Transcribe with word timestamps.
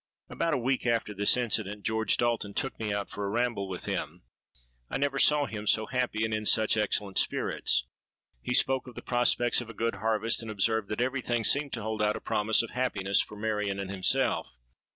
"About 0.29 0.55
a 0.55 0.57
week 0.57 0.87
after 0.87 1.13
this 1.13 1.37
incident, 1.37 1.85
George 1.85 2.17
Dalton 2.17 2.55
took 2.55 2.79
me 2.79 2.91
out 2.91 3.07
for 3.11 3.23
a 3.23 3.29
ramble 3.29 3.67
with 3.69 3.85
him. 3.85 4.23
I 4.89 4.97
never 4.97 5.19
saw 5.19 5.45
him 5.45 5.67
so 5.67 5.85
happy 5.85 6.25
and 6.25 6.33
in 6.33 6.47
such 6.47 6.75
excellent 6.75 7.19
spirits. 7.19 7.85
He 8.41 8.55
spoke 8.55 8.87
of 8.87 8.95
the 8.95 9.03
prospects 9.03 9.61
of 9.61 9.69
a 9.69 9.75
good 9.75 9.97
harvest; 9.97 10.41
and 10.41 10.49
observed 10.49 10.89
that 10.89 11.01
every 11.01 11.21
thing 11.21 11.43
seemed 11.43 11.73
to 11.73 11.83
hold 11.83 12.01
out 12.01 12.15
a 12.15 12.19
promise 12.19 12.63
of 12.63 12.71
happiness 12.71 13.21
for 13.21 13.35
Marion 13.37 13.79
and 13.79 13.91
himself. 13.91 14.47